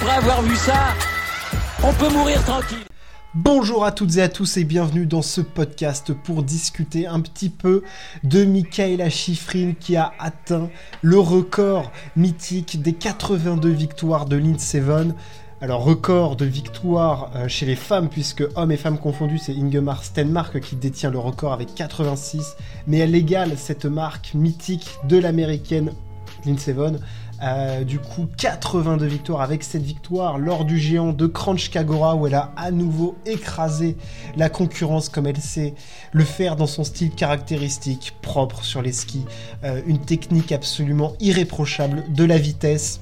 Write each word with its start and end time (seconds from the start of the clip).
après 0.00 0.14
avoir 0.14 0.42
vu 0.42 0.54
ça, 0.54 0.94
on 1.82 1.92
peut 1.92 2.08
mourir 2.12 2.40
tranquille. 2.44 2.78
Bonjour 3.34 3.84
à 3.84 3.90
toutes 3.90 4.16
et 4.16 4.22
à 4.22 4.28
tous 4.28 4.56
et 4.56 4.62
bienvenue 4.62 5.06
dans 5.06 5.22
ce 5.22 5.40
podcast 5.40 6.12
pour 6.12 6.44
discuter 6.44 7.08
un 7.08 7.20
petit 7.20 7.48
peu 7.48 7.82
de 8.22 8.44
Michaela 8.44 9.10
Schifrin 9.10 9.72
qui 9.72 9.96
a 9.96 10.12
atteint 10.20 10.70
le 11.02 11.18
record 11.18 11.90
mythique 12.14 12.80
des 12.80 12.92
82 12.92 13.70
victoires 13.70 14.26
de 14.26 14.36
Lynn 14.36 14.58
Seven. 14.58 15.14
Alors 15.60 15.82
record 15.82 16.36
de 16.36 16.44
victoires 16.44 17.32
euh, 17.34 17.48
chez 17.48 17.66
les 17.66 17.76
femmes 17.76 18.08
puisque 18.08 18.44
hommes 18.54 18.70
et 18.70 18.76
femmes 18.76 18.98
confondus 18.98 19.38
c'est 19.38 19.56
Ingemar 19.56 20.04
Stenmark 20.04 20.60
qui 20.60 20.76
détient 20.76 21.10
le 21.10 21.18
record 21.18 21.52
avec 21.52 21.74
86 21.74 22.56
mais 22.86 22.98
elle 22.98 23.16
égale 23.16 23.58
cette 23.58 23.86
marque 23.86 24.34
mythique 24.34 24.90
de 25.08 25.18
l'américaine 25.18 25.90
Lynn 26.44 26.58
Seven 26.58 27.00
euh, 27.42 27.84
du 27.84 27.98
coup, 27.98 28.26
82 28.36 29.06
victoires 29.06 29.40
avec 29.40 29.62
cette 29.62 29.82
victoire 29.82 30.38
lors 30.38 30.64
du 30.64 30.78
géant 30.78 31.12
de 31.12 31.26
Crunch 31.26 31.70
Kagora 31.70 32.16
où 32.16 32.26
elle 32.26 32.34
a 32.34 32.52
à 32.56 32.70
nouveau 32.70 33.16
écrasé 33.26 33.96
la 34.36 34.48
concurrence 34.48 35.08
comme 35.08 35.26
elle 35.26 35.40
sait 35.40 35.74
le 36.12 36.24
faire 36.24 36.56
dans 36.56 36.66
son 36.66 36.84
style 36.84 37.10
caractéristique, 37.10 38.14
propre 38.22 38.64
sur 38.64 38.82
les 38.82 38.92
skis, 38.92 39.24
euh, 39.64 39.80
une 39.86 39.98
technique 39.98 40.52
absolument 40.52 41.14
irréprochable, 41.20 42.04
de 42.12 42.24
la 42.24 42.38
vitesse. 42.38 43.00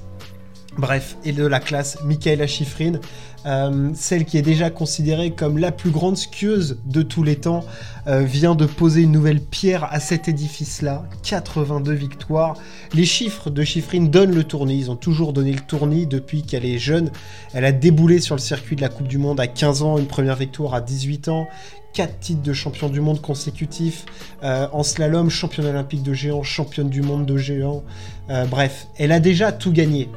Bref, 0.77 1.17
et 1.25 1.31
de 1.31 1.45
la 1.45 1.59
classe, 1.59 1.97
Michaela 2.03 2.45
Schifrin, 2.45 2.99
euh, 3.47 3.89
celle 3.95 4.25
qui 4.25 4.37
est 4.37 4.43
déjà 4.43 4.69
considérée 4.69 5.31
comme 5.31 5.57
la 5.57 5.71
plus 5.71 5.89
grande 5.89 6.17
skieuse 6.17 6.79
de 6.85 7.01
tous 7.01 7.23
les 7.23 7.37
temps, 7.37 7.63
euh, 8.07 8.21
vient 8.21 8.53
de 8.53 8.65
poser 8.65 9.01
une 9.01 9.11
nouvelle 9.11 9.41
pierre 9.41 9.85
à 9.91 9.99
cet 9.99 10.27
édifice-là. 10.27 11.05
82 11.23 11.93
victoires. 11.93 12.57
Les 12.93 13.05
chiffres 13.05 13.49
de 13.49 13.63
Schifrin 13.63 14.03
donnent 14.03 14.35
le 14.35 14.43
tournis. 14.43 14.77
Ils 14.77 14.91
ont 14.91 14.95
toujours 14.95 15.33
donné 15.33 15.51
le 15.51 15.61
tournis 15.61 16.05
depuis 16.05 16.43
qu'elle 16.43 16.65
est 16.65 16.77
jeune. 16.77 17.09
Elle 17.53 17.65
a 17.65 17.71
déboulé 17.71 18.19
sur 18.19 18.35
le 18.35 18.41
circuit 18.41 18.75
de 18.75 18.81
la 18.81 18.89
Coupe 18.89 19.07
du 19.07 19.17
Monde 19.17 19.39
à 19.39 19.47
15 19.47 19.81
ans, 19.81 19.97
une 19.97 20.07
première 20.07 20.35
victoire 20.35 20.75
à 20.75 20.81
18 20.81 21.29
ans. 21.29 21.47
4 21.93 22.19
titres 22.19 22.43
de 22.43 22.53
champion 22.53 22.89
du 22.89 23.01
monde 23.01 23.19
consécutifs. 23.21 24.05
Euh, 24.43 24.67
en 24.71 24.83
slalom, 24.83 25.31
championne 25.31 25.65
olympique 25.65 26.03
de 26.03 26.13
géant, 26.13 26.43
championne 26.43 26.89
du 26.89 27.01
monde 27.01 27.25
de 27.25 27.37
géant. 27.37 27.83
bref, 28.51 28.87
elle 28.97 29.11
a 29.11 29.19
déjà 29.19 29.51
tout 29.51 29.71
gagné. 29.71 30.09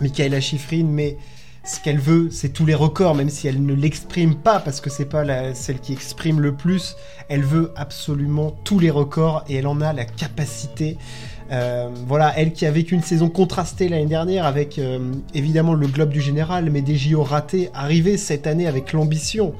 Michaela 0.00 0.40
Schifrin, 0.40 0.84
mais 0.84 1.16
ce 1.64 1.78
qu'elle 1.80 1.98
veut, 1.98 2.28
c'est 2.30 2.52
tous 2.52 2.66
les 2.66 2.74
records, 2.74 3.14
même 3.14 3.30
si 3.30 3.46
elle 3.46 3.64
ne 3.64 3.74
l'exprime 3.74 4.34
pas, 4.34 4.58
parce 4.58 4.80
que 4.80 4.90
c'est 4.90 5.04
pas 5.04 5.54
celle 5.54 5.78
qui 5.78 5.92
exprime 5.92 6.40
le 6.40 6.54
plus. 6.54 6.96
Elle 7.28 7.42
veut 7.42 7.72
absolument 7.76 8.56
tous 8.64 8.80
les 8.80 8.90
records 8.90 9.44
et 9.48 9.56
elle 9.56 9.66
en 9.68 9.80
a 9.80 9.92
la 9.92 10.04
capacité. 10.04 10.98
Euh, 11.52 11.88
voilà, 12.06 12.32
elle 12.36 12.52
qui 12.52 12.66
a 12.66 12.70
vécu 12.70 12.94
une 12.94 13.02
saison 13.02 13.28
contrastée 13.28 13.88
l'année 13.88 14.06
dernière 14.06 14.46
avec 14.46 14.78
euh, 14.78 15.12
évidemment 15.34 15.74
le 15.74 15.86
globe 15.86 16.10
du 16.10 16.20
général, 16.20 16.70
mais 16.70 16.82
des 16.82 16.96
JO 16.96 17.22
ratés, 17.22 17.70
arrivée 17.74 18.16
cette 18.16 18.46
année 18.46 18.66
avec 18.66 18.92
l'ambition 18.92 19.54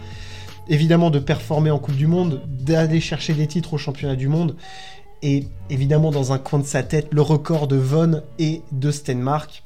évidemment 0.68 1.10
de 1.10 1.18
performer 1.18 1.70
en 1.70 1.78
Coupe 1.78 1.96
du 1.96 2.06
Monde, 2.06 2.42
d'aller 2.46 3.00
chercher 3.00 3.34
des 3.34 3.46
titres 3.46 3.74
au 3.74 3.78
championnat 3.78 4.16
du 4.16 4.28
monde, 4.28 4.56
et 5.22 5.46
évidemment 5.70 6.10
dans 6.10 6.32
un 6.32 6.38
coin 6.38 6.58
de 6.58 6.64
sa 6.64 6.82
tête 6.82 7.08
le 7.12 7.22
record 7.22 7.68
de 7.68 7.76
Von 7.76 8.22
et 8.38 8.62
de 8.72 8.90
Stenmark. 8.90 9.62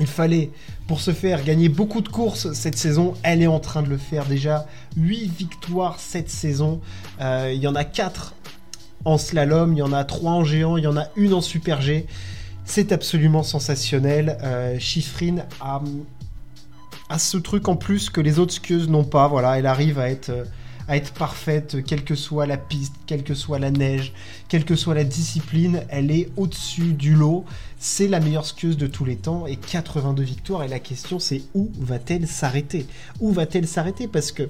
Il 0.00 0.06
fallait, 0.06 0.50
pour 0.88 1.00
ce 1.00 1.12
faire, 1.12 1.44
gagner 1.44 1.68
beaucoup 1.68 2.00
de 2.00 2.08
courses 2.08 2.52
cette 2.52 2.76
saison. 2.76 3.14
Elle 3.22 3.42
est 3.42 3.46
en 3.46 3.60
train 3.60 3.82
de 3.82 3.88
le 3.88 3.96
faire 3.96 4.24
déjà. 4.24 4.66
8 4.96 5.28
victoires 5.28 6.00
cette 6.00 6.30
saison. 6.30 6.80
Euh, 7.20 7.52
il 7.54 7.60
y 7.60 7.68
en 7.68 7.74
a 7.74 7.84
4 7.84 8.34
en 9.04 9.18
slalom, 9.18 9.72
il 9.72 9.78
y 9.78 9.82
en 9.82 9.92
a 9.92 10.04
3 10.04 10.32
en 10.32 10.44
géant, 10.44 10.76
il 10.76 10.84
y 10.84 10.86
en 10.86 10.96
a 10.96 11.06
une 11.16 11.34
en 11.34 11.40
super 11.40 11.80
G. 11.80 12.06
C'est 12.64 12.90
absolument 12.90 13.42
sensationnel. 13.42 14.38
Euh, 14.42 14.78
a, 15.60 15.80
a, 17.08 17.18
ce 17.18 17.36
truc 17.36 17.68
en 17.68 17.76
plus 17.76 18.10
que 18.10 18.20
les 18.20 18.38
autres 18.38 18.54
skieuses 18.54 18.88
n'ont 18.88 19.04
pas. 19.04 19.28
Voilà, 19.28 19.58
elle 19.58 19.66
arrive 19.66 19.98
à 19.98 20.10
être 20.10 20.32
à 20.88 20.96
être 20.96 21.12
parfaite, 21.12 21.82
quelle 21.84 22.04
que 22.04 22.14
soit 22.14 22.46
la 22.46 22.56
piste, 22.56 22.94
quelle 23.06 23.22
que 23.22 23.34
soit 23.34 23.58
la 23.58 23.70
neige, 23.70 24.12
quelle 24.48 24.64
que 24.64 24.76
soit 24.76 24.94
la 24.94 25.04
discipline, 25.04 25.82
elle 25.88 26.10
est 26.10 26.28
au-dessus 26.36 26.92
du 26.92 27.14
lot. 27.14 27.44
C'est 27.78 28.08
la 28.08 28.20
meilleure 28.20 28.46
skieuse 28.46 28.76
de 28.76 28.86
tous 28.86 29.04
les 29.04 29.16
temps 29.16 29.46
et 29.46 29.56
82 29.56 30.22
victoires. 30.22 30.62
Et 30.62 30.68
la 30.68 30.78
question 30.78 31.18
c'est 31.18 31.42
où 31.54 31.70
va-t-elle 31.78 32.26
s'arrêter? 32.26 32.86
Où 33.20 33.32
va-t-elle 33.32 33.66
s'arrêter? 33.66 34.08
Parce 34.08 34.32
que 34.32 34.48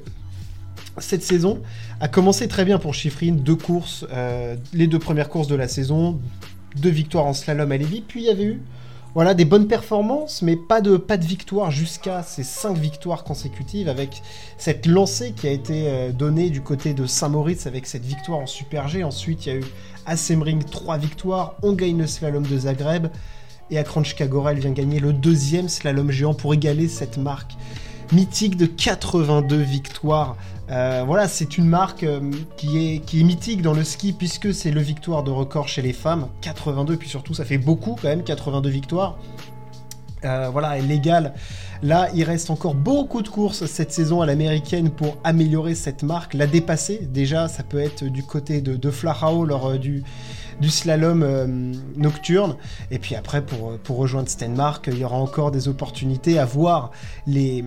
cette 0.98 1.22
saison 1.22 1.60
a 2.00 2.08
commencé 2.08 2.48
très 2.48 2.64
bien 2.64 2.78
pour 2.78 2.94
Schifrin, 2.94 3.32
deux 3.32 3.56
courses, 3.56 4.06
euh, 4.12 4.56
les 4.72 4.86
deux 4.86 4.98
premières 4.98 5.28
courses 5.28 5.48
de 5.48 5.54
la 5.54 5.68
saison, 5.68 6.20
deux 6.76 6.90
victoires 6.90 7.26
en 7.26 7.32
slalom 7.32 7.70
à 7.70 7.76
Lévis, 7.76 8.02
puis 8.06 8.22
il 8.22 8.26
y 8.26 8.30
avait 8.30 8.44
eu 8.44 8.60
voilà, 9.14 9.34
des 9.34 9.44
bonnes 9.44 9.68
performances, 9.68 10.42
mais 10.42 10.56
pas 10.56 10.80
de, 10.80 10.96
pas 10.96 11.16
de 11.16 11.24
victoire 11.24 11.70
jusqu'à 11.70 12.24
ces 12.24 12.42
5 12.42 12.76
victoires 12.76 13.22
consécutives 13.22 13.88
avec 13.88 14.22
cette 14.58 14.86
lancée 14.86 15.32
qui 15.32 15.46
a 15.46 15.52
été 15.52 15.88
euh, 15.88 16.10
donnée 16.10 16.50
du 16.50 16.60
côté 16.60 16.94
de 16.94 17.06
Saint-Moritz 17.06 17.68
avec 17.68 17.86
cette 17.86 18.04
victoire 18.04 18.40
en 18.40 18.46
Super 18.46 18.88
G. 18.88 19.04
Ensuite, 19.04 19.46
il 19.46 19.48
y 19.48 19.52
a 19.52 19.58
eu 19.60 19.64
à 20.04 20.16
Semring 20.16 20.64
3 20.64 20.98
victoires, 20.98 21.54
on 21.62 21.74
gagne 21.74 21.98
le 21.98 22.08
slalom 22.08 22.44
de 22.44 22.58
Zagreb, 22.58 23.06
et 23.70 23.78
à 23.78 23.84
Kranjska 23.84 24.24
elle 24.24 24.58
vient 24.58 24.72
gagner 24.72 24.98
le 24.98 25.12
deuxième 25.12 25.68
slalom 25.68 26.10
géant 26.10 26.34
pour 26.34 26.52
égaler 26.52 26.88
cette 26.88 27.16
marque 27.16 27.52
mythique 28.14 28.56
de 28.56 28.66
82 28.66 29.56
victoires. 29.56 30.36
Euh, 30.70 31.02
voilà, 31.04 31.28
c'est 31.28 31.58
une 31.58 31.66
marque 31.66 32.04
euh, 32.04 32.20
qui, 32.56 32.78
est, 32.78 32.98
qui 33.00 33.20
est 33.20 33.24
mythique 33.24 33.60
dans 33.60 33.74
le 33.74 33.84
ski 33.84 34.12
puisque 34.12 34.54
c'est 34.54 34.70
le 34.70 34.80
victoire 34.80 35.22
de 35.22 35.30
record 35.30 35.68
chez 35.68 35.82
les 35.82 35.92
femmes. 35.92 36.28
82, 36.40 36.96
puis 36.96 37.08
surtout 37.08 37.34
ça 37.34 37.44
fait 37.44 37.58
beaucoup 37.58 37.96
quand 38.00 38.08
même, 38.08 38.22
82 38.22 38.70
victoires. 38.70 39.18
Euh, 40.24 40.48
voilà, 40.50 40.78
elle 40.78 40.90
égale. 40.90 41.34
Là, 41.82 42.08
il 42.14 42.24
reste 42.24 42.48
encore 42.48 42.74
beaucoup 42.74 43.20
de 43.20 43.28
courses 43.28 43.66
cette 43.66 43.92
saison 43.92 44.22
à 44.22 44.26
l'américaine 44.26 44.88
pour 44.88 45.18
améliorer 45.22 45.74
cette 45.74 46.02
marque, 46.02 46.32
la 46.32 46.46
dépasser. 46.46 47.06
Déjà, 47.12 47.46
ça 47.48 47.62
peut 47.62 47.80
être 47.80 48.04
du 48.04 48.22
côté 48.22 48.62
de, 48.62 48.76
de 48.76 48.92
lors 49.46 49.78
du, 49.78 50.02
du 50.62 50.70
slalom 50.70 51.74
nocturne. 51.96 52.56
Et 52.90 52.98
puis 52.98 53.16
après, 53.16 53.44
pour, 53.44 53.76
pour 53.80 53.98
rejoindre 53.98 54.30
Stenmark, 54.30 54.88
il 54.90 54.96
y 54.96 55.04
aura 55.04 55.16
encore 55.16 55.50
des 55.50 55.68
opportunités 55.68 56.38
à 56.38 56.46
voir 56.46 56.90
les, 57.26 57.66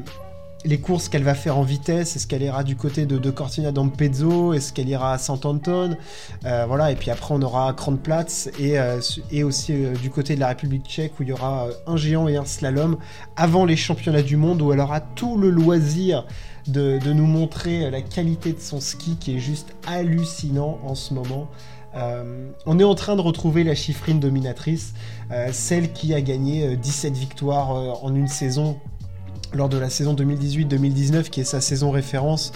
les 0.66 0.80
courses 0.80 1.10
qu'elle 1.10 1.24
va 1.24 1.36
faire 1.36 1.58
en 1.58 1.64
vitesse, 1.64 2.16
est-ce 2.16 2.28
qu'elle 2.28 2.42
ira 2.42 2.64
du 2.64 2.76
côté 2.76 3.06
de, 3.06 3.30
Cortina 3.30 3.72
d'Ampezzo, 3.72 4.54
est-ce 4.54 4.74
qu'elle 4.74 4.90
ira 4.90 5.14
à 5.14 5.18
Saint-Anton, 5.18 5.98
euh, 6.46 6.66
voilà, 6.68 6.92
et 6.92 6.96
puis 6.96 7.12
après 7.12 7.34
on 7.34 7.42
aura 7.42 7.74
Kronplatz 7.74 8.50
et, 8.60 8.80
euh, 8.80 9.00
et 9.32 9.44
aussi 9.44 9.74
euh, 9.74 9.94
du 9.94 10.10
côté 10.10 10.36
de 10.36 10.40
la 10.40 10.48
République 10.50 10.86
tchèque 10.86 11.20
où 11.20 11.24
il 11.24 11.30
y 11.30 11.34
aura 11.34 11.68
un 11.86 11.98
géant 11.98 12.28
et 12.28 12.38
un 12.38 12.46
slalom 12.46 12.98
avant 13.36 13.66
les 13.66 13.76
championnats 13.76 14.22
du 14.22 14.36
monde 14.36 14.62
où 14.62 14.74
elle 14.74 14.80
aura 14.80 15.00
tout 15.00 15.38
le 15.38 15.50
loisir 15.50 16.26
de, 16.68 17.00
nous 17.14 17.28
montrer 17.28 17.90
la 17.90 18.02
qualité 18.02 18.52
de 18.52 18.60
son 18.60 18.82
ski 18.82 19.18
qui 19.18 19.38
est 19.38 19.40
juste 19.40 19.74
hallucinant 19.86 20.80
en 20.84 20.96
ce 20.96 21.14
moment. 21.14 21.48
on 22.66 22.80
est 22.80 22.84
en 22.84 22.96
train 22.96 23.16
de 23.16 23.22
retrouver 23.22 23.64
la 23.64 23.74
chiffrine 23.74 24.20
dominatrice, 24.20 24.94
celle 25.54 25.94
qui 25.94 26.14
a 26.14 26.20
gagné 26.20 26.76
17 26.76 27.14
victoires 27.14 27.70
en 28.04 28.14
une 28.14 28.28
saison 28.28 28.78
lors 29.54 29.70
de 29.70 29.78
la 29.78 29.90
saison 29.90 30.14
2018-2019, 30.16 31.30
qui 31.30 31.42
est 31.42 31.46
sa 31.46 31.62
saison 31.62 31.92
référence. 31.92 32.52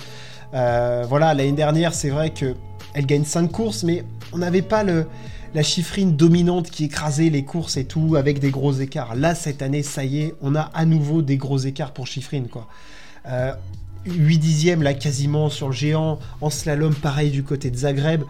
Euh, 0.53 1.06
voilà, 1.07 1.34
l'année 1.34 1.52
dernière, 1.52 1.94
c'est 1.94 2.09
vrai 2.09 2.31
que 2.31 2.56
elle 2.94 3.06
gagne 3.06 3.24
5 3.24 3.52
courses, 3.52 3.84
mais 3.84 4.03
on 4.34 4.40
n'avait 4.40 4.62
pas 4.62 4.84
le, 4.84 5.06
la 5.53 5.63
chiffrine 5.63 6.16
dominante 6.16 6.69
qui 6.69 6.85
écrasait 6.85 7.29
les 7.29 7.44
courses 7.44 7.78
et 7.78 7.85
tout, 7.85 8.16
avec 8.16 8.40
des 8.40 8.52
gros 8.52 8.74
écarts. 8.74 9.16
Là, 9.16 9.35
cette 9.35 9.62
année, 9.62 9.84
ça 9.84 10.03
y 10.03 10.22
est, 10.22 10.35
on 10.41 10.56
a 10.56 10.69
à 10.74 10.85
nouveau 10.85 11.22
des 11.22 11.38
gros 11.38 11.57
écarts 11.57 11.94
pour 11.94 12.07
chiffrine, 12.07 12.47
quoi. 12.47 12.68
8 13.25 13.29
euh, 13.31 14.40
dixièmes, 14.40 14.84
là, 14.84 14.94
quasiment 14.94 15.50
sur 15.50 15.68
le 15.68 15.73
géant. 15.73 16.19
En 16.41 16.50
slalom, 16.50 16.94
pareil 16.94 17.31
du 17.31 17.44
côté 17.44 17.69
de 17.69 17.78
Zagreb. 17.78 18.23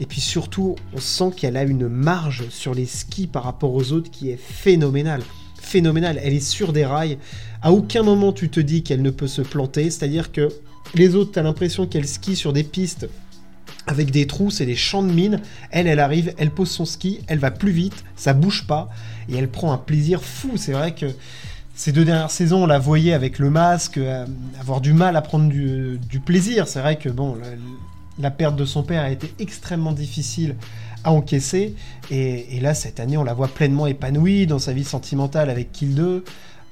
Et 0.00 0.06
puis 0.06 0.20
surtout, 0.20 0.76
on 0.92 1.00
sent 1.00 1.30
qu'elle 1.36 1.56
a 1.56 1.62
une 1.62 1.88
marge 1.88 2.48
sur 2.50 2.74
les 2.74 2.86
skis 2.86 3.28
par 3.28 3.44
rapport 3.44 3.72
aux 3.74 3.92
autres 3.92 4.10
qui 4.10 4.30
est 4.30 4.36
phénoménale 4.36 5.22
phénoménale. 5.64 6.20
Elle 6.22 6.34
est 6.34 6.40
sur 6.40 6.72
des 6.72 6.84
rails. 6.84 7.18
À 7.62 7.72
aucun 7.72 8.02
moment 8.02 8.32
tu 8.32 8.48
te 8.48 8.60
dis 8.60 8.82
qu'elle 8.82 9.02
ne 9.02 9.10
peut 9.10 9.28
se 9.28 9.42
planter. 9.42 9.90
C'est-à-dire 9.90 10.32
que 10.32 10.48
les 10.94 11.14
autres, 11.14 11.32
tu 11.32 11.38
as 11.38 11.42
l'impression 11.42 11.86
qu'elle 11.86 12.06
skie 12.06 12.36
sur 12.36 12.52
des 12.52 12.64
pistes 12.64 13.08
avec 13.86 14.10
des 14.10 14.26
trous, 14.26 14.50
c'est 14.50 14.66
des 14.66 14.76
champs 14.76 15.02
de 15.02 15.12
mine. 15.12 15.40
Elle, 15.70 15.86
elle 15.86 16.00
arrive, 16.00 16.32
elle 16.38 16.50
pose 16.50 16.70
son 16.70 16.84
ski, 16.84 17.20
elle 17.26 17.38
va 17.38 17.50
plus 17.50 17.70
vite, 17.70 18.04
ça 18.16 18.32
bouge 18.32 18.66
pas, 18.66 18.88
et 19.28 19.36
elle 19.36 19.48
prend 19.48 19.72
un 19.72 19.78
plaisir 19.78 20.22
fou. 20.22 20.52
C'est 20.56 20.72
vrai 20.72 20.94
que 20.94 21.06
ces 21.74 21.92
deux 21.92 22.04
dernières 22.04 22.30
saisons, 22.30 22.64
on 22.64 22.66
la 22.66 22.78
voyait 22.78 23.12
avec 23.12 23.38
le 23.38 23.50
masque, 23.50 23.98
euh, 23.98 24.26
avoir 24.60 24.80
du 24.80 24.92
mal 24.92 25.16
à 25.16 25.22
prendre 25.22 25.48
du, 25.48 25.98
plaisir. 26.24 26.68
C'est 26.68 26.80
vrai 26.80 26.96
que 26.96 27.08
bon, 27.08 27.36
la 28.18 28.30
perte 28.30 28.56
de 28.56 28.64
son 28.64 28.82
père 28.82 29.02
a 29.02 29.10
été 29.10 29.32
extrêmement 29.38 29.92
difficile 29.92 30.56
à 31.04 31.12
encaisser. 31.12 31.74
Et, 32.10 32.58
là, 32.60 32.74
cette 32.74 33.00
année, 33.00 33.16
on 33.16 33.24
la 33.24 33.34
voit 33.34 33.48
pleinement 33.48 33.86
épanouie 33.86 34.46
dans 34.46 34.58
sa 34.58 34.72
vie 34.72 34.84
sentimentale 34.84 35.50
avec 35.50 35.72
Kill 35.72 35.94
2. 35.94 36.24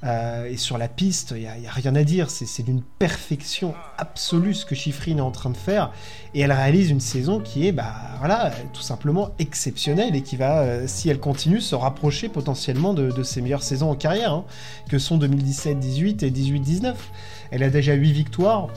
Euh, 0.05 0.49
et 0.49 0.57
sur 0.57 0.77
la 0.77 0.89
piste, 0.89 1.33
il 1.35 1.43
n'y 1.43 1.67
a, 1.67 1.71
rien 1.71 1.95
à 1.95 2.03
dire. 2.03 2.29
C'est 2.29 2.63
d'une 2.63 2.81
perfection 2.81 3.73
absolue 3.97 4.53
ce 4.53 4.65
que 4.65 4.75
Chiffrine 4.75 5.19
est 5.19 5.21
en 5.21 5.31
train 5.31 5.49
de 5.49 5.57
faire. 5.57 5.91
Et 6.33 6.41
elle 6.41 6.51
réalise 6.51 6.89
une 6.89 6.99
saison 6.99 7.39
qui 7.39 7.67
est, 7.67 7.71
bah, 7.71 7.93
voilà, 8.19 8.51
tout 8.73 8.81
simplement 8.81 9.29
exceptionnelle 9.39 10.15
et 10.15 10.21
qui 10.21 10.35
va, 10.35 10.59
euh, 10.59 10.83
si 10.87 11.09
elle 11.09 11.19
continue, 11.19 11.61
se 11.61 11.75
rapprocher 11.75 12.27
potentiellement 12.27 12.93
de, 12.93 13.23
ses 13.23 13.41
meilleures 13.41 13.63
saisons 13.63 13.91
en 13.91 13.95
carrière, 13.95 14.33
hein, 14.33 14.45
que 14.89 14.99
sont 14.99 15.17
2017-18 15.17 16.25
et 16.25 16.31
18-19. 16.31 16.95
Elle 17.51 17.63
a 17.63 17.69
déjà 17.69 17.93
8 17.93 18.11
victoires. 18.11 18.67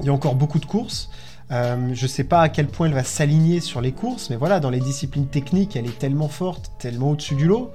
Il 0.00 0.06
y 0.06 0.08
a 0.08 0.12
encore 0.12 0.34
beaucoup 0.34 0.58
de 0.58 0.66
courses. 0.66 1.08
Euh, 1.50 1.90
je 1.92 2.02
ne 2.02 2.08
sais 2.08 2.24
pas 2.24 2.40
à 2.40 2.48
quel 2.48 2.66
point 2.66 2.86
elle 2.86 2.94
va 2.94 3.04
s'aligner 3.04 3.60
sur 3.60 3.80
les 3.80 3.92
courses, 3.92 4.30
mais 4.30 4.36
voilà, 4.36 4.60
dans 4.60 4.70
les 4.70 4.80
disciplines 4.80 5.26
techniques, 5.26 5.76
elle 5.76 5.86
est 5.86 5.98
tellement 5.98 6.28
forte, 6.28 6.72
tellement 6.78 7.10
au-dessus 7.10 7.34
du 7.34 7.46
lot 7.46 7.70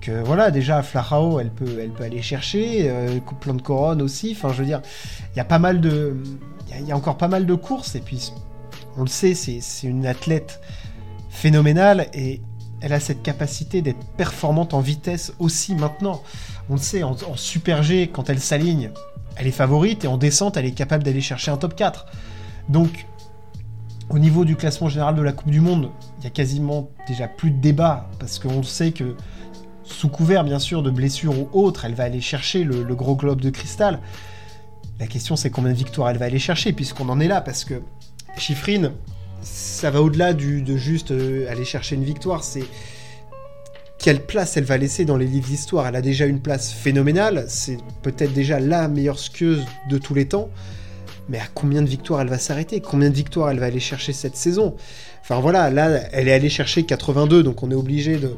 que 0.00 0.22
voilà, 0.24 0.50
déjà 0.50 0.82
Flachao, 0.82 1.40
elle 1.40 1.50
peut, 1.50 1.78
elle 1.80 1.90
peut 1.90 2.04
aller 2.04 2.22
chercher, 2.22 2.88
euh, 2.88 3.20
plan 3.40 3.54
de 3.54 3.62
couronne 3.62 4.02
aussi. 4.02 4.34
Enfin, 4.36 4.52
je 4.52 4.58
veux 4.58 4.64
dire, 4.64 4.80
il 5.34 5.36
y 5.36 5.40
a 5.40 5.44
pas 5.44 5.58
mal 5.58 5.80
de, 5.80 6.16
encore 6.92 7.18
pas 7.18 7.28
mal 7.28 7.46
de 7.46 7.54
courses 7.54 7.94
et 7.94 8.00
puis 8.00 8.32
on 8.96 9.02
le 9.02 9.08
sait, 9.08 9.34
c'est 9.34 9.60
une 9.86 10.06
athlète 10.06 10.60
phénoménale 11.28 12.08
et 12.14 12.40
elle 12.80 12.92
a 12.92 13.00
cette 13.00 13.22
capacité 13.22 13.82
d'être 13.82 14.04
performante 14.16 14.74
en 14.74 14.80
vitesse 14.80 15.32
aussi 15.38 15.74
maintenant. 15.74 16.22
On 16.70 16.74
le 16.74 16.80
sait, 16.80 17.02
en, 17.02 17.12
en 17.12 17.36
Super 17.36 17.82
G, 17.82 18.08
quand 18.12 18.30
elle 18.30 18.40
s'aligne, 18.40 18.90
elle 19.36 19.46
est 19.46 19.52
favorite 19.52 20.04
et 20.04 20.08
en 20.08 20.16
descente, 20.16 20.56
elle 20.56 20.66
est 20.66 20.72
capable 20.72 21.04
d'aller 21.04 21.20
chercher 21.20 21.50
un 21.50 21.56
top 21.56 21.76
4. 21.76 22.06
Donc, 22.68 23.06
au 24.10 24.18
niveau 24.18 24.44
du 24.44 24.56
classement 24.56 24.88
général 24.88 25.14
de 25.14 25.22
la 25.22 25.32
Coupe 25.32 25.50
du 25.50 25.60
Monde, 25.60 25.90
il 26.18 26.24
y 26.24 26.26
a 26.26 26.30
quasiment 26.30 26.90
déjà 27.06 27.28
plus 27.28 27.50
de 27.50 27.60
débat 27.60 28.10
parce 28.18 28.38
qu'on 28.38 28.62
sait 28.62 28.92
que 28.92 29.16
sous 29.84 30.08
couvert 30.08 30.44
bien 30.44 30.58
sûr 30.58 30.82
de 30.82 30.90
blessures 30.90 31.38
ou 31.38 31.48
autres, 31.52 31.84
elle 31.84 31.94
va 31.94 32.04
aller 32.04 32.20
chercher 32.20 32.64
le, 32.64 32.82
gros 32.94 33.16
globe 33.16 33.40
de 33.40 33.50
cristal. 33.50 34.00
La 34.98 35.06
question 35.06 35.36
c'est 35.36 35.50
combien 35.50 35.72
de 35.72 35.76
victoires 35.76 36.10
elle 36.10 36.18
va 36.18 36.26
aller 36.26 36.38
chercher 36.38 36.72
puisqu'on 36.72 37.08
en 37.08 37.20
est 37.20 37.28
là 37.28 37.40
parce 37.40 37.64
que 37.64 37.82
Chiffrine, 38.36 38.92
ça 39.42 39.90
va 39.90 40.02
au-delà 40.02 40.32
de 40.34 40.76
juste 40.76 41.10
euh, 41.12 41.50
aller 41.50 41.64
chercher 41.64 41.94
une 41.94 42.04
victoire, 42.04 42.44
c'est 42.44 42.64
quelle 44.00 44.24
place 44.24 44.56
elle 44.56 44.64
va 44.64 44.78
laisser 44.78 45.04
dans 45.04 45.16
les 45.16 45.26
livres 45.26 45.46
d'histoire. 45.46 45.86
Elle 45.86 45.96
a 45.96 46.02
déjà 46.02 46.26
une 46.26 46.40
place 46.40 46.72
phénoménale, 46.72 47.44
c'est 47.48 47.78
peut-être 48.02 48.32
déjà 48.32 48.58
la 48.58 48.88
meilleure 48.88 49.18
skieuse 49.18 49.64
de 49.88 49.98
tous 49.98 50.14
les 50.14 50.26
temps 50.26 50.48
mais 51.30 51.38
à 51.38 51.46
combien 51.54 51.80
de 51.80 51.88
victoires 51.88 52.20
elle 52.20 52.28
va 52.28 52.38
s'arrêter? 52.38 52.80
Combien 52.80 53.08
de 53.08 53.14
victoires 53.14 53.50
elle 53.50 53.60
va 53.60 53.66
aller 53.66 53.80
chercher 53.80 54.12
cette 54.12 54.36
saison? 54.36 54.74
Enfin 55.22 55.40
voilà, 55.40 55.70
là, 55.70 56.02
elle 56.12 56.28
est 56.28 56.32
allée 56.32 56.48
chercher 56.48 56.82
82, 56.82 57.42
donc 57.42 57.62
on 57.62 57.70
est 57.70 57.74
obligé 57.74 58.16
de 58.16 58.34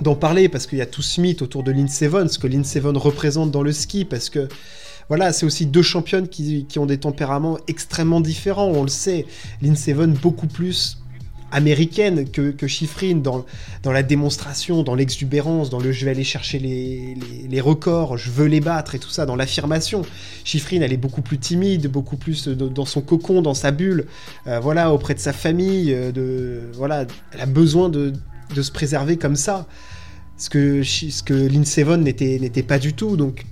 d'en 0.00 0.14
parler 0.14 0.48
parce 0.48 0.66
qu'il 0.66 0.78
y 0.78 0.82
a 0.82 0.86
tout 0.86 1.02
ce 1.02 1.20
mythe 1.20 1.42
autour 1.42 1.62
de 1.62 1.70
Lynn 1.70 1.86
Seven, 1.86 2.28
ce 2.28 2.38
que 2.38 2.46
Lynn 2.46 2.64
représente 2.96 3.50
dans 3.50 3.62
le 3.62 3.72
ski, 3.72 4.04
parce 4.04 4.30
que 4.30 4.48
voilà, 5.08 5.32
c'est 5.32 5.44
aussi 5.44 5.66
deux 5.66 5.82
championnes 5.82 6.28
qui, 6.28 6.64
qui, 6.66 6.78
ont 6.78 6.86
des 6.86 6.98
tempéraments 6.98 7.58
extrêmement 7.68 8.20
différents, 8.20 8.68
on 8.68 8.82
le 8.82 8.88
sait. 8.88 9.26
Lynn 9.60 9.76
Seven 9.76 10.12
beaucoup 10.14 10.46
plus 10.46 11.01
américaine 11.52 12.28
que, 12.28 12.50
que 12.50 12.66
Chiffrine 12.66 13.22
dans, 13.22 13.44
dans 13.82 13.92
la 13.92 14.02
démonstration, 14.02 14.82
dans 14.82 14.94
l'exubérance, 14.94 15.70
dans 15.70 15.78
le 15.78 15.92
je 15.92 16.04
vais 16.04 16.10
aller 16.10 16.24
chercher 16.24 16.58
les, 16.58 17.16
les, 17.48 17.60
records, 17.60 18.16
je 18.16 18.30
veux 18.30 18.46
les 18.46 18.60
battre 18.60 18.94
et 18.94 18.98
tout 18.98 19.10
ça, 19.10 19.26
dans 19.26 19.36
l'affirmation. 19.36 20.02
Chiffrine, 20.44 20.82
elle 20.82 20.92
est 20.92 20.96
beaucoup 20.98 21.22
plus 21.22 21.38
timide, 21.38 21.86
beaucoup 21.86 22.16
plus 22.16 22.48
dans 22.48 22.84
son 22.86 23.02
cocon, 23.02 23.42
dans 23.42 23.54
sa 23.54 23.70
bulle, 23.70 24.06
euh, 24.46 24.58
voilà, 24.58 24.92
auprès 24.92 25.14
de 25.14 25.20
sa 25.20 25.32
famille, 25.32 25.92
euh, 25.92 26.10
de, 26.10 26.62
voilà, 26.74 27.06
elle 27.32 27.40
a 27.40 27.46
besoin 27.46 27.88
de, 27.88 28.12
de 28.54 28.62
se 28.62 28.72
préserver 28.72 29.16
comme 29.16 29.36
ça. 29.36 29.66
Ce 30.38 30.50
que, 30.50 30.82
ce 30.82 31.22
que 31.22 31.34
Lynn 31.34 32.02
n'était 32.02 32.62
pas 32.62 32.78
du 32.78 32.94
tout, 32.94 33.16
donc 33.16 33.44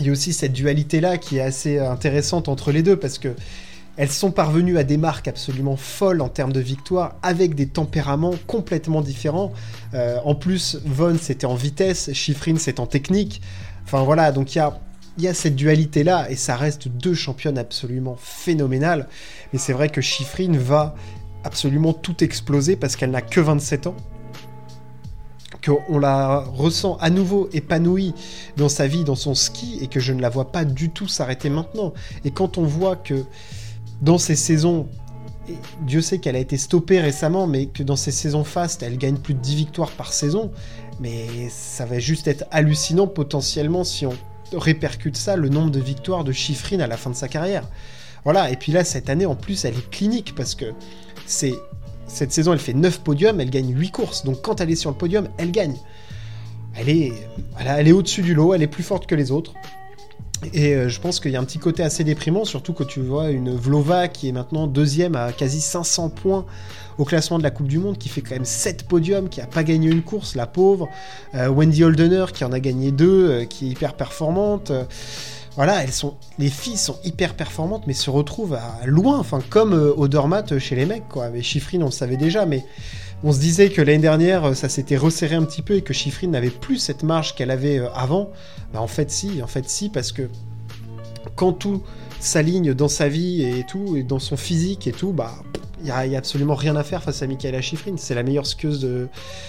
il 0.00 0.06
y 0.06 0.08
a 0.08 0.12
aussi 0.12 0.32
cette 0.32 0.52
dualité-là 0.52 1.16
qui 1.16 1.38
est 1.38 1.42
assez 1.42 1.78
intéressante 1.78 2.48
entre 2.48 2.72
les 2.72 2.82
deux, 2.82 2.96
parce 2.96 3.18
que 3.18 3.28
elles 3.96 4.10
sont 4.10 4.30
parvenues 4.30 4.78
à 4.78 4.84
des 4.84 4.96
marques 4.96 5.28
absolument 5.28 5.76
folles 5.76 6.22
en 6.22 6.28
termes 6.28 6.52
de 6.52 6.60
victoire, 6.60 7.16
avec 7.22 7.54
des 7.54 7.66
tempéraments 7.66 8.34
complètement 8.46 9.02
différents. 9.02 9.52
Euh, 9.94 10.18
en 10.24 10.34
plus, 10.34 10.80
Von 10.84 11.16
c'était 11.20 11.46
en 11.46 11.54
vitesse, 11.54 12.12
Chiffrine 12.12 12.58
c'est 12.58 12.80
en 12.80 12.86
technique. 12.86 13.42
Enfin 13.84 14.02
voilà, 14.02 14.32
donc 14.32 14.54
il 14.54 14.58
y 14.58 14.60
a, 14.60 14.78
y 15.18 15.28
a 15.28 15.34
cette 15.34 15.56
dualité-là, 15.56 16.30
et 16.30 16.36
ça 16.36 16.56
reste 16.56 16.88
deux 16.88 17.14
championnes 17.14 17.58
absolument 17.58 18.16
phénoménales. 18.18 19.08
Mais 19.52 19.58
c'est 19.58 19.72
vrai 19.72 19.88
que 19.90 20.00
Chiffrine 20.00 20.56
va 20.56 20.94
absolument 21.44 21.92
tout 21.92 22.22
exploser 22.24 22.76
parce 22.76 22.96
qu'elle 22.96 23.10
n'a 23.10 23.22
que 23.22 23.40
27 23.40 23.88
ans 23.88 23.96
qu'on 25.64 25.98
la 25.98 26.40
ressent 26.40 26.96
à 26.96 27.08
nouveau 27.10 27.48
épanouie 27.52 28.14
dans 28.56 28.68
sa 28.68 28.86
vie, 28.86 29.04
dans 29.04 29.14
son 29.14 29.34
ski, 29.34 29.78
et 29.80 29.86
que 29.86 30.00
je 30.00 30.12
ne 30.12 30.20
la 30.20 30.28
vois 30.28 30.50
pas 30.50 30.64
du 30.64 30.90
tout 30.90 31.06
s'arrêter 31.06 31.50
maintenant. 31.50 31.92
Et 32.24 32.30
quand 32.30 32.58
on 32.58 32.64
voit 32.64 32.96
que 32.96 33.24
dans 34.02 34.18
ces 34.18 34.36
saisons, 34.36 34.88
Dieu 35.86 36.02
sait 36.02 36.18
qu'elle 36.18 36.36
a 36.36 36.40
été 36.40 36.58
stoppée 36.58 37.00
récemment, 37.00 37.46
mais 37.46 37.66
que 37.66 37.82
dans 37.82 37.96
ces 37.96 38.10
saisons 38.10 38.44
fast, 38.44 38.82
elle 38.82 38.98
gagne 38.98 39.16
plus 39.16 39.34
de 39.34 39.40
10 39.40 39.54
victoires 39.54 39.92
par 39.92 40.12
saison. 40.12 40.50
Mais 41.00 41.48
ça 41.48 41.86
va 41.86 41.98
juste 41.98 42.28
être 42.28 42.44
hallucinant 42.50 43.06
potentiellement 43.06 43.84
si 43.84 44.04
on 44.04 44.12
répercute 44.52 45.16
ça, 45.16 45.36
le 45.36 45.48
nombre 45.48 45.70
de 45.70 45.80
victoires 45.80 46.24
de 46.24 46.32
Chiffrine 46.32 46.82
à 46.82 46.86
la 46.86 46.98
fin 46.98 47.08
de 47.08 47.16
sa 47.16 47.28
carrière. 47.28 47.66
Voilà, 48.24 48.50
et 48.50 48.56
puis 48.56 48.70
là, 48.70 48.84
cette 48.84 49.08
année, 49.08 49.26
en 49.26 49.34
plus, 49.34 49.64
elle 49.64 49.74
est 49.74 49.90
clinique 49.90 50.34
parce 50.34 50.54
que. 50.54 50.66
Cette 52.08 52.32
saison, 52.32 52.52
elle 52.52 52.58
fait 52.58 52.74
9 52.74 53.00
podiums, 53.00 53.40
elle 53.40 53.48
gagne 53.48 53.74
8 53.74 53.90
courses. 53.90 54.24
Donc 54.24 54.42
quand 54.42 54.60
elle 54.60 54.70
est 54.70 54.76
sur 54.76 54.90
le 54.90 54.96
podium, 54.96 55.28
elle 55.38 55.50
gagne. 55.50 55.76
Elle 56.74 56.88
est 56.90 57.92
au-dessus 57.92 58.20
du 58.20 58.34
lot, 58.34 58.52
elle 58.52 58.62
est 58.62 58.66
plus 58.66 58.82
forte 58.82 59.06
que 59.06 59.14
les 59.14 59.30
autres. 59.30 59.54
Et 60.52 60.74
euh, 60.74 60.88
je 60.88 61.00
pense 61.00 61.20
qu'il 61.20 61.30
y 61.30 61.36
a 61.36 61.40
un 61.40 61.44
petit 61.44 61.58
côté 61.58 61.82
assez 61.82 62.04
déprimant, 62.04 62.44
surtout 62.44 62.72
quand 62.72 62.86
tu 62.86 63.00
vois 63.00 63.30
une 63.30 63.54
Vlova 63.54 64.08
qui 64.08 64.28
est 64.28 64.32
maintenant 64.32 64.66
deuxième 64.66 65.14
à 65.14 65.32
quasi 65.32 65.60
500 65.60 66.10
points 66.10 66.44
au 66.98 67.04
classement 67.04 67.38
de 67.38 67.42
la 67.42 67.50
Coupe 67.50 67.68
du 67.68 67.78
Monde, 67.78 67.96
qui 67.96 68.08
fait 68.08 68.20
quand 68.20 68.34
même 68.34 68.44
7 68.44 68.84
podiums, 68.84 69.28
qui 69.28 69.40
a 69.40 69.46
pas 69.46 69.64
gagné 69.64 69.88
une 69.88 70.02
course, 70.02 70.34
la 70.34 70.46
pauvre. 70.46 70.88
Euh, 71.34 71.48
Wendy 71.48 71.84
Holdener 71.84 72.26
qui 72.32 72.44
en 72.44 72.52
a 72.52 72.60
gagné 72.60 72.90
deux, 72.90 73.30
euh, 73.30 73.44
qui 73.44 73.68
est 73.68 73.70
hyper 73.70 73.94
performante. 73.94 74.72
voilà, 75.56 75.82
elles 75.82 75.92
sont, 75.92 76.14
les 76.38 76.48
filles 76.48 76.76
sont 76.76 76.98
hyper 77.04 77.34
performantes, 77.34 77.86
mais 77.86 77.94
se 77.94 78.10
retrouvent 78.10 78.58
loin, 78.84 79.18
enfin 79.18 79.40
comme 79.48 79.72
Odermatt 79.72 80.58
chez 80.58 80.76
les 80.76 80.86
mecs, 80.86 81.08
quoi. 81.08 81.24
Avec 81.26 81.42
Chiffrine, 81.42 81.82
on 81.82 81.86
le 81.86 81.92
savait 81.92 82.16
déjà, 82.16 82.46
mais 82.46 82.64
on 83.24 83.32
se 83.32 83.38
disait 83.38 83.70
que 83.70 83.80
l'année 83.80 83.98
dernière, 83.98 84.56
ça 84.56 84.68
s'était 84.68 84.96
resserré 84.96 85.36
un 85.36 85.44
petit 85.44 85.62
peu 85.62 85.76
et 85.76 85.82
que 85.82 85.92
Chiffrine 85.92 86.32
n'avait 86.32 86.50
plus 86.50 86.78
cette 86.78 87.02
marge 87.02 87.34
qu'elle 87.34 87.50
avait 87.50 87.78
euh, 87.78 87.88
avant. 87.94 88.30
Bah 88.72 88.80
en 88.80 88.86
fait 88.86 89.10
si, 89.10 89.42
en 89.42 89.46
fait 89.46 89.68
si, 89.68 89.90
parce 89.90 90.12
que 90.12 90.28
quand 91.36 91.52
tout 91.52 91.82
s'aligne 92.20 92.74
dans 92.74 92.88
sa 92.88 93.08
vie 93.08 93.42
et 93.42 93.64
tout, 93.68 93.96
et 93.96 94.02
dans 94.02 94.18
son 94.18 94.36
physique 94.36 94.86
et 94.86 94.92
tout, 94.92 95.12
bah 95.12 95.34
il 95.84 95.86
n'y 95.86 96.14
a, 96.14 96.18
absolument 96.18 96.54
rien 96.54 96.76
à 96.76 96.84
faire 96.84 97.02
face 97.02 97.22
à 97.22 97.26
Michaela 97.26 97.60
Schifrin. 97.60 97.96
C'est 97.96 98.14
la 98.14 98.22
meilleure 98.22 98.46
skieuse 98.46 98.80
de, 98.80 99.08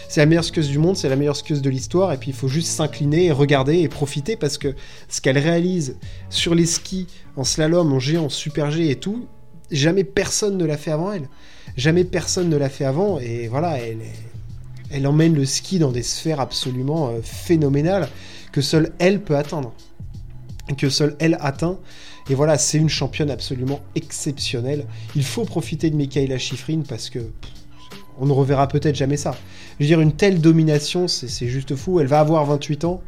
c'est 0.10 0.20
la 0.20 0.26
meilleure 0.26 0.44
skieuse 0.44 0.68
du 0.68 0.80
monde, 0.80 0.98
c'est 0.98 1.10
la 1.10 1.16
meilleure 1.16 1.36
skieuse 1.36 1.62
de 1.62 1.70
l'histoire. 1.70 2.12
Et 2.12 2.18
puis 2.18 2.32
il 2.32 2.36
faut 2.36 2.48
juste 2.48 2.70
s'incliner 2.70 3.26
et 3.26 3.32
regarder 3.32 3.80
et 3.80 3.88
profiter 3.88 4.36
parce 4.36 4.58
que 4.58 4.76
ce 5.10 5.22
qu'elle 5.22 5.38
réalise 5.38 5.98
sur 6.30 6.56
les 6.56 6.66
skis, 6.66 7.08
en 7.36 7.44
slalom, 7.44 7.94
en 7.94 8.00
géant, 8.00 8.26
en 8.26 8.30
super 8.30 8.72
G 8.72 8.90
et 8.90 8.96
tout, 8.96 9.28
jamais 9.72 10.04
personne 10.04 10.58
ne 10.58 10.66
l'a 10.66 10.78
fait 10.78 10.92
avant 10.92 11.14
elle. 11.14 11.30
Jamais 11.78 12.04
personne 12.04 12.50
ne 12.50 12.58
l'a 12.58 12.70
fait 12.70 12.86
avant, 12.86 13.20
et 13.20 13.48
voilà, 13.48 13.80
elle, 13.80 14.00
elle 14.92 15.08
emmène 15.08 15.34
le 15.34 15.46
ski 15.46 15.80
dans 15.80 15.92
des 15.92 16.04
sphères 16.04 16.40
absolument 16.40 17.10
euh, 17.10 17.20
phénoménales 17.24 18.08
que 18.52 18.62
seule 18.62 18.94
elle 19.00 19.22
peut 19.22 19.36
atteindre. 19.36 19.74
Que 20.78 20.90
seule 20.90 21.16
elle 21.20 21.38
atteint. 21.42 21.80
Et 22.30 22.36
voilà, 22.36 22.58
c'est 22.58 22.78
une 22.78 22.90
championne 22.90 23.32
absolument 23.32 23.82
exceptionnelle. 23.96 24.86
Il 25.16 25.26
faut 25.26 25.44
profiter 25.44 25.90
de 25.90 25.96
Michaela 25.96 26.38
Schifrin 26.38 26.84
parce 26.88 27.10
que 27.10 27.20
on 28.20 28.28
ne 28.28 28.32
reverra 28.32 28.68
peut-être 28.68 28.96
jamais 28.96 29.18
ça. 29.18 29.36
Je 29.80 29.84
veux 29.84 29.88
dire, 29.88 30.00
une 30.00 30.14
telle 30.14 30.40
domination, 30.40 31.08
c'est 31.08 31.48
juste 31.48 31.76
fou. 31.76 32.00
Elle 32.00 32.08
va 32.08 32.20
avoir 32.20 32.46
28 32.46 32.86
ans. 32.86 33.02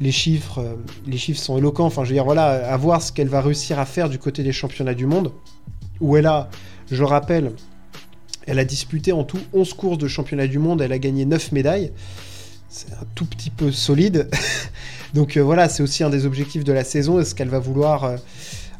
Les 0.00 0.12
chiffres, 0.12 0.58
euh, 0.58 0.74
les 1.06 1.18
chiffres 1.18 1.40
sont 1.40 1.56
éloquents. 1.56 1.86
Enfin, 1.86 2.04
je 2.04 2.10
veux 2.10 2.14
dire, 2.14 2.24
voilà, 2.24 2.68
à 2.68 2.76
voir 2.76 3.00
ce 3.00 3.12
qu'elle 3.12 3.28
va 3.28 3.40
réussir 3.40 3.78
à 3.78 3.86
faire 3.86 4.08
du 4.08 4.18
côté 4.18 4.42
des 4.42 4.52
championnats 4.52 4.94
du 4.94 5.06
monde, 5.06 5.32
où 6.00 6.16
elle 6.16 6.26
a 6.26 6.48
je 6.90 7.02
rappelle, 7.02 7.52
elle 8.46 8.58
a 8.58 8.64
disputé 8.64 9.12
en 9.12 9.24
tout 9.24 9.38
11 9.54 9.72
courses 9.74 9.98
de 9.98 10.06
championnat 10.06 10.46
du 10.46 10.58
monde, 10.58 10.82
elle 10.82 10.92
a 10.92 10.98
gagné 10.98 11.24
9 11.24 11.52
médailles. 11.52 11.92
C'est 12.68 12.92
un 12.92 13.06
tout 13.14 13.24
petit 13.24 13.50
peu 13.50 13.72
solide. 13.72 14.28
Donc 15.14 15.36
euh, 15.36 15.40
voilà, 15.40 15.68
c'est 15.68 15.82
aussi 15.82 16.04
un 16.04 16.10
des 16.10 16.26
objectifs 16.26 16.64
de 16.64 16.72
la 16.72 16.84
saison. 16.84 17.20
Est-ce 17.20 17.34
qu'elle 17.34 17.48
va 17.48 17.60
vouloir 17.60 18.04
euh, 18.04 18.16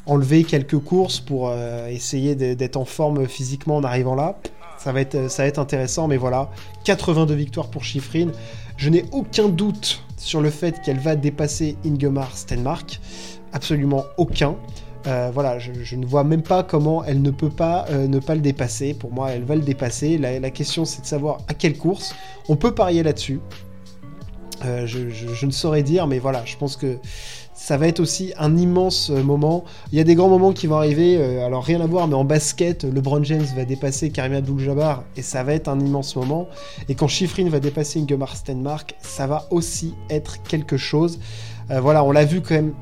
enlever 0.07 0.45
quelques 0.45 0.79
courses 0.79 1.21
pour 1.21 1.55
essayer 1.89 2.35
d'être 2.35 2.77
en 2.77 2.85
forme 2.85 3.27
physiquement 3.27 3.77
en 3.77 3.85
arrivant 3.85 4.15
là? 4.15 4.39
Ça 4.77 4.93
va, 4.93 5.01
être, 5.01 5.31
ça 5.31 5.45
va 5.45 5.49
être 5.49 5.59
intéressant, 5.59 6.09
mais 6.09 6.19
voilà. 6.19 6.51
82 6.85 7.33
victoires 7.35 7.69
pour 7.69 7.85
Chiffrine. 7.85 8.33
Je 8.77 8.91
n'ai 8.91 9.05
aucun 9.13 9.49
doute 9.49 10.04
sur 10.17 10.41
le 10.41 10.51
fait 10.51 10.81
qu'elle 10.83 10.99
va 10.99 11.17
dépasser 11.17 11.77
Ingemar 11.85 12.37
Stenmark. 12.37 13.01
Absolument 13.53 14.05
aucun. 14.17 14.57
Euh, 15.07 15.31
voilà, 15.33 15.59
je, 15.59 15.97
ne 15.97 16.07
vois 16.07 16.25
même 16.25 16.43
pas 16.43 16.63
comment 16.63 17.05
elle 17.05 17.21
ne 17.21 17.31
peut 17.31 17.51
pas 17.51 17.85
euh, 17.91 18.07
ne 18.07 18.19
pas 18.19 18.35
le 18.35 18.41
dépasser. 18.41 18.95
Pour 18.95 19.13
moi, 19.13 19.31
elle 19.31 19.45
va 19.45 19.55
le 19.55 19.61
dépasser. 19.61 20.17
La, 20.19 20.51
question, 20.51 20.85
c'est 20.85 21.03
de 21.03 21.07
savoir 21.07 21.39
à 21.47 21.55
quelle 21.55 21.77
course. 21.77 22.15
On 22.49 22.57
peut 22.57 22.75
parier 22.75 23.03
là-dessus. 23.03 23.41
Euh, 24.65 24.87
je, 24.87 25.45
ne 25.47 25.51
saurais 25.51 25.83
dire, 25.83 26.07
mais 26.07 26.19
voilà, 26.19 26.43
je 26.47 26.57
pense 26.57 26.77
que 26.77 26.99
ça 27.55 27.77
va 27.77 27.87
être 27.87 28.01
aussi 28.01 28.33
un 28.37 28.57
immense 28.57 29.11
euh, 29.11 29.23
moment. 29.23 29.65
Il 29.93 29.99
y 29.99 30.01
a 30.01 30.05
des 30.05 30.17
grands 30.17 30.29
moments 30.29 30.53
qui 30.53 30.67
vont 30.67 30.77
arriver, 30.77 31.17
euh, 31.17 31.47
alors 31.47 31.65
rien 31.65 31.81
à 31.81 31.87
voir, 31.87 32.09
mais 32.09 32.15
en 32.15 32.25
basket, 32.25 32.85
LeBron 32.85 33.23
James 33.23 33.47
va 33.57 33.65
dépasser 33.65 34.11
Karim 34.11 34.35
Abdul-Jabbar 34.35 35.05
et 35.17 35.23
ça 35.23 35.45
va 35.45 35.55
être 35.55 35.69
un 35.69 35.79
immense 35.79 36.17
moment. 36.17 36.49
Et 36.89 36.95
quand 36.95 37.07
Schifrin 37.07 37.49
va 37.49 37.61
dépasser 37.61 38.01
Ingemar 38.01 38.37
Stenmark, 38.37 38.97
ça 39.01 39.27
va 39.27 39.47
aussi 39.51 39.95
être 40.11 40.43
quelque 40.43 40.77
chose. 40.77 41.21
voilà, 41.71 42.05
on 42.05 42.11
l'a 42.11 42.25
vu 42.25 42.41
quand 42.41 42.55
même, 42.55 42.75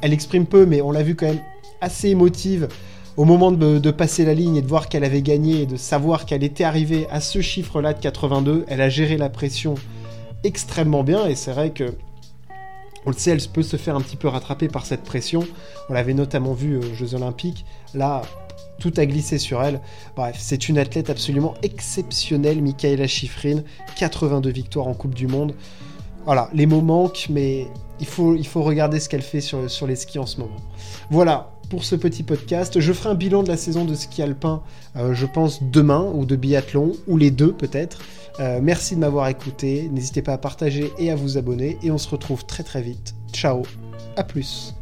elle 0.00 0.12
exprime 0.12 0.46
peu, 0.46 0.64
mais 0.64 0.80
on 0.80 0.92
l'a 0.92 1.02
vu 1.02 1.16
quand 1.16 1.26
même 1.26 1.42
assez 1.80 2.08
émotive 2.08 2.68
au 3.16 3.24
moment 3.24 3.52
de, 3.52 3.78
de, 3.78 3.90
passer 3.90 4.24
la 4.24 4.34
ligne 4.34 4.56
et 4.56 4.62
de 4.62 4.66
voir 4.66 4.88
qu'elle 4.88 5.04
avait 5.04 5.22
gagné 5.22 5.62
et 5.62 5.66
de 5.66 5.76
savoir 5.76 6.24
qu'elle 6.24 6.42
était 6.42 6.64
arrivée 6.64 7.06
à 7.10 7.20
ce 7.20 7.40
chiffre-là 7.40 7.92
de 7.92 8.00
82. 8.00 8.64
Elle 8.68 8.80
a 8.80 8.88
géré 8.88 9.16
la 9.16 9.28
pression 9.28 9.74
extrêmement 10.44 11.02
bien 11.04 11.26
et 11.26 11.34
c'est 11.34 11.52
vrai 11.52 11.70
que 11.70 11.94
on 13.06 13.10
le 13.10 13.16
sait, 13.16 13.30
elle 13.30 13.40
peut 13.52 13.62
se 13.62 13.76
faire 13.76 13.96
un 13.96 14.00
petit 14.00 14.16
peu 14.16 14.28
rattraper 14.28 14.68
par 14.68 14.86
cette 14.86 15.02
pression. 15.02 15.46
On 15.88 15.94
l'avait 15.94 16.14
notamment 16.14 16.54
vu 16.54 16.78
aux 16.78 16.94
Jeux 16.94 17.14
Olympiques. 17.14 17.64
Là, 17.94 18.22
tout 18.78 18.92
a 18.96 19.06
glissé 19.06 19.38
sur 19.38 19.62
elle. 19.62 19.80
Bref, 20.16 20.36
c'est 20.38 20.68
une 20.68 20.78
athlète 20.78 21.10
absolument 21.10 21.54
exceptionnelle, 21.62 22.62
Michaela 22.62 23.06
Schifrin. 23.06 23.62
82 23.96 24.50
victoires 24.50 24.88
en 24.88 24.94
Coupe 24.94 25.14
du 25.14 25.26
Monde. 25.26 25.54
Voilà, 26.24 26.48
les 26.54 26.66
mots 26.66 26.80
manquent, 26.80 27.26
mais 27.28 27.68
il 28.00 28.06
faut, 28.06 28.36
regarder 28.62 28.98
ce 28.98 29.08
qu'elle 29.08 29.22
fait 29.22 29.40
sur 29.40 29.86
les 29.86 29.96
skis 29.96 30.18
en 30.18 30.26
ce 30.26 30.40
moment. 30.40 30.56
Voilà, 31.10 31.53
pour 31.64 31.84
ce 31.84 31.96
petit 31.96 32.22
podcast. 32.22 32.80
Je 32.80 32.92
ferai 32.92 33.10
un 33.10 33.14
bilan 33.14 33.42
de 33.42 33.48
la 33.48 33.56
saison 33.56 33.84
de 33.84 33.94
ski 33.94 34.22
alpin, 34.22 34.62
euh, 34.96 35.14
je 35.14 35.26
pense 35.26 35.62
demain, 35.62 36.10
ou 36.14 36.26
de 36.26 36.36
biathlon, 36.36 36.92
ou 37.06 37.16
les 37.16 37.30
deux 37.30 37.52
peut-être. 37.52 38.00
Euh, 38.40 38.60
merci 38.62 38.94
de 38.94 39.00
m'avoir 39.00 39.28
écouté. 39.28 39.88
N'hésitez 39.92 40.22
pas 40.22 40.32
à 40.32 40.38
partager 40.38 40.92
et 40.98 41.10
à 41.10 41.16
vous 41.16 41.38
abonner. 41.38 41.78
Et 41.82 41.90
on 41.90 41.98
se 41.98 42.08
retrouve 42.08 42.44
très 42.44 42.62
très 42.62 42.82
vite. 42.82 43.14
Ciao, 43.32 43.62
à 44.16 44.24
plus. 44.24 44.74